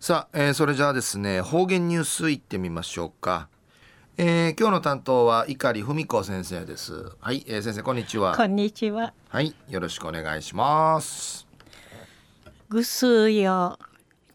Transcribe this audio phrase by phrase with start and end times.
[0.00, 3.48] さあ、えー、それじゃあですね方言ニュースいってみましょうか、
[4.16, 7.10] えー、今日の担当は碇文子先生です。
[7.20, 8.36] はい、えー、先生こんにちは。
[8.36, 9.12] こんにちは。
[9.28, 11.48] はいよろしくお願いします。
[12.68, 13.76] ぐすよ。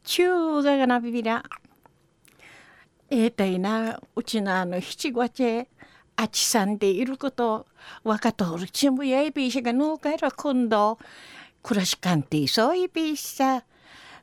[0.04, 1.42] 中がなびびら。
[3.10, 5.66] えー、たいなうちのあの七五ち
[6.18, 7.68] あちさんでいること。
[8.04, 11.00] わかとるちむやいびしがぬかいら今度。
[11.64, 13.64] 暮らしかんてそういびしさ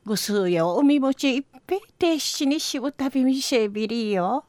[0.05, 4.45] ぐすうよ海もちいっぺいてしにしぶたびみせびりよ。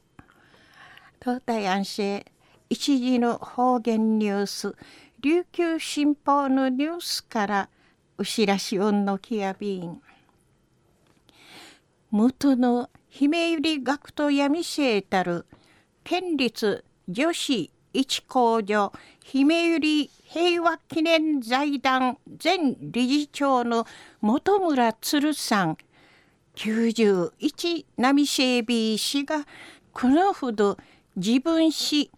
[1.22, 2.24] 東大安市
[2.70, 4.74] 一時の方言ニュース
[5.20, 7.68] 琉球新報のニュースから
[8.18, 10.00] うしらしおんのきやびん。
[12.10, 15.46] 元の姫ゆり学徒闇生たる
[16.02, 18.92] 県立女子一工場
[19.24, 23.86] 姫ゆり平和記念財団前理事長の
[24.20, 25.76] 本村鶴さん。
[26.54, 29.46] 91波整備氏が
[29.92, 30.76] このほど
[31.16, 32.10] 自分史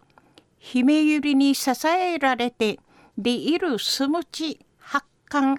[0.57, 2.79] 姫ゆりに支えられて
[3.17, 5.57] でいるすむち発刊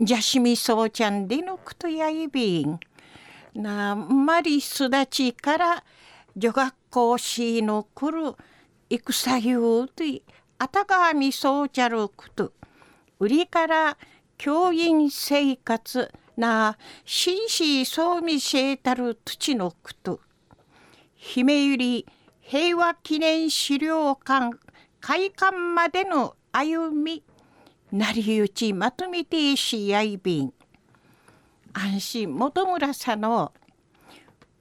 [0.00, 2.78] じゃしみそうちゃんでのくとやいびん。
[3.54, 5.84] なまりすだちから
[6.36, 8.34] 女学校しの来る
[8.88, 10.22] 戦ゆうとい
[10.58, 12.52] あたがみそうちゃること。
[13.18, 13.98] 売りから
[14.38, 20.20] 教員生活な紳士そうみせたる土のこと。
[21.14, 22.06] 姫ゆり
[22.40, 24.56] 平和記念資料館
[25.00, 27.24] 開館までの歩み
[27.90, 30.52] 成り打ちまとめてしやいびん
[31.72, 33.52] 安心本村さんの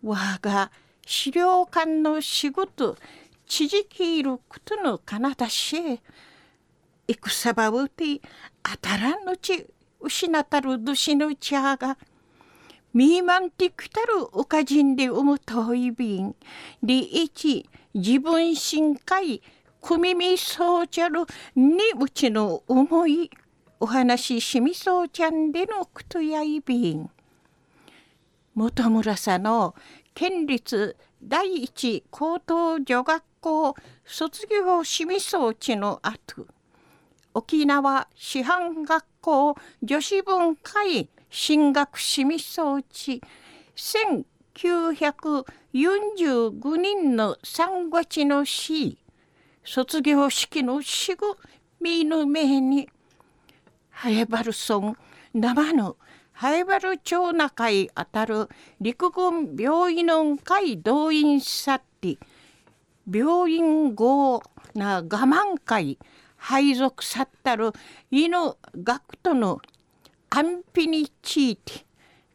[0.03, 0.71] 我が
[1.05, 2.97] 資料館の仕事
[3.45, 6.01] ちじきいることのかなだし
[7.07, 8.21] 戦場うて
[8.63, 9.67] あたらんのち
[9.99, 11.97] 失ったるどしのちゃが
[12.93, 16.33] ミーマンティクタルおかじんでうむといびん。
[16.81, 19.41] でいち自分深海
[19.81, 23.29] くみみそうちゃるにうちの思い
[23.81, 27.09] お話ししみそうちゃんでのくとやいびん。
[28.55, 29.75] 本村さんの
[30.13, 36.47] 県立第一高等女学校卒業しみそうちの後
[37.35, 43.21] 沖縄師範学校女子文会進学しみそうち
[43.75, 48.97] 1945人の3月の日
[49.63, 51.27] 卒業式のしぐ
[51.79, 52.89] みの目に
[53.91, 54.97] ハエバルソン
[55.35, 55.97] 生の
[56.31, 58.49] ハエバル町中へあたる
[58.81, 62.17] 陸軍病院の会動員さって
[63.11, 64.41] 病院号
[64.73, 65.99] な我慢会
[66.37, 67.71] 配属さったる
[68.11, 68.37] 犬
[68.75, 69.61] 学徒の
[70.29, 71.85] 安否について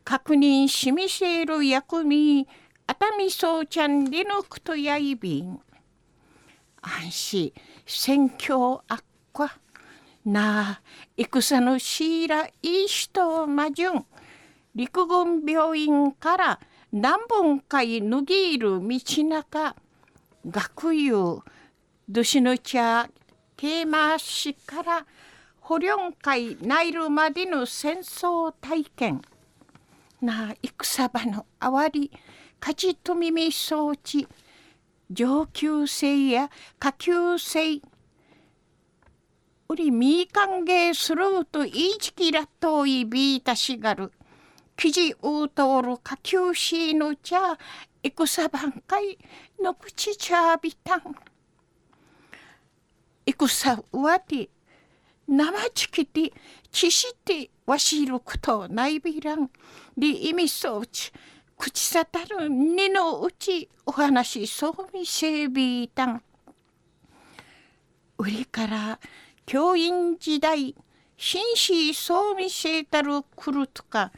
[0.05, 2.49] 確認しみせる役み
[2.87, 5.61] 熱海そうちゃんでのくとやいびん。
[6.83, 7.53] 安心。
[7.87, 9.59] 戦況悪化
[10.25, 10.83] なあ
[11.17, 14.05] 戦のしいらいい人まじゅん。
[14.75, 16.61] 陸軍病院から
[16.93, 18.99] 何本かい脱ぎいる道
[19.29, 19.77] 中
[20.47, 21.43] 学友
[22.09, 23.09] ドシの茶
[23.59, 25.07] ケーマ市から
[25.61, 29.23] 捕虜会ナイルまでの戦争体験。
[30.23, 32.11] な戦場のあわり
[32.59, 34.27] 勝ちと耳装置
[35.11, 37.83] 上級生や下級生。
[39.69, 44.11] うりみ歓迎するといいちきらといびいたしがる。
[44.75, 45.15] 記事
[45.45, 47.59] うとおる下級しのちき
[48.03, 49.19] いくさばんかい
[49.63, 51.03] のくちちゃびたん
[53.27, 54.49] いくさうわて
[55.29, 56.33] 生ちきて
[56.73, 59.51] ちしてわしいることないびらん
[59.97, 61.13] りいみそうち
[61.59, 66.23] 口さたるにのうちお話しそうみせびたん
[68.19, 68.99] うりから
[69.45, 70.75] 教員時代
[71.19, 74.11] 紳士そうみせたるくるとか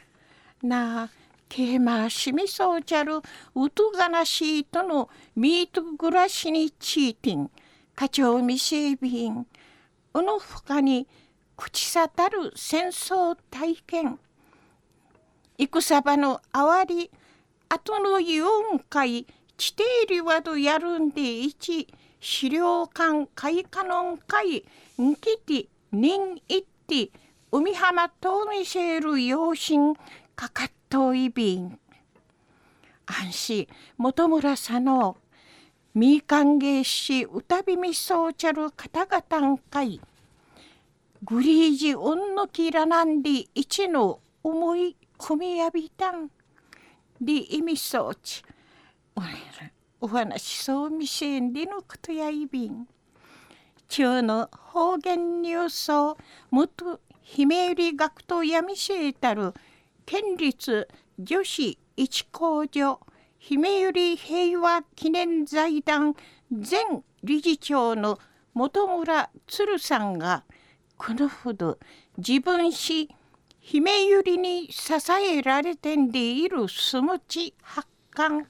[0.61, 1.09] なあ
[1.55, 3.21] けましみそうちゃる
[3.53, 7.51] うとがなしいとのミート暮らしにチーティン
[7.93, 9.45] 課長みせびん
[10.15, 11.07] うのほかに
[11.55, 14.19] 口さたる戦争体験
[15.59, 17.11] 戦場のあわり
[17.69, 21.87] 後の4回地底リワドやるんでいち
[22.19, 24.65] 資料館会カノン会
[24.99, 27.11] んきて人いって
[27.51, 29.93] 海浜とみせる養親
[30.35, 31.79] かかってといびん
[33.07, 33.67] 安心
[33.97, 35.17] 本村さの
[35.95, 39.99] みかんげし歌びみそうちゃる方々んかい
[41.23, 46.29] グリージうんのきらなんで一の思い込みやびたん。
[47.19, 48.43] で意味装置
[49.99, 52.87] お話そう見せんでのことやいびん。
[53.87, 56.17] 中の方言ニュースを
[56.51, 59.55] 元姫売り学徒闇せたる
[60.05, 60.87] 県立
[61.19, 62.99] 女子一工所
[63.37, 66.15] 姫売平和記念財団
[66.49, 68.19] 前理事長の
[68.53, 70.43] 本村鶴さんが
[70.97, 71.77] このほど
[72.17, 73.09] 自分し
[73.59, 78.45] 姫ゆりに支えられてんでいるすむち発汗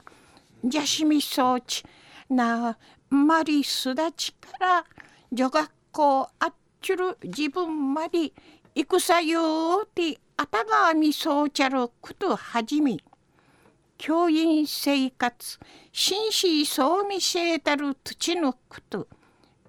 [0.64, 1.84] じゃしみ装置。
[2.30, 2.78] な
[3.10, 4.86] まりすだちから
[5.32, 8.32] 女学校あっちゅる自分まで
[8.76, 12.98] 戦ようてあたがみそうちゃることはじめ
[13.98, 15.60] 教員生活
[15.92, 19.08] 紳士そう見せたる土のこと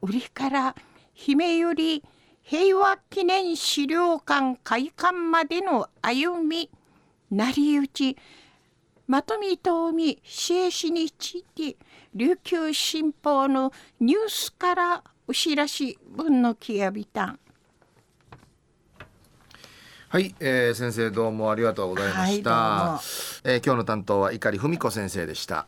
[0.00, 0.74] 売りから
[1.12, 2.02] 姫より
[2.42, 6.70] 平和記念資料館開館までの歩み
[7.30, 8.16] 成り打ち
[9.06, 11.76] まとみとみしえしについて
[12.14, 13.70] 琉球新報の
[14.00, 17.40] ニュースからうしらし文のきやびたん。
[20.14, 23.00] はい、えー、先生どうもありがとうございました、は
[23.44, 25.66] い、えー、今日の担当は碇文子先生でした